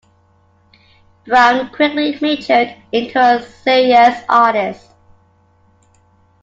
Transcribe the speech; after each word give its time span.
Brown 1.27 1.69
quickly 1.69 2.17
matured 2.19 2.75
into 2.91 3.19
a 3.19 3.39
serious 3.43 4.19
artist. 4.27 4.89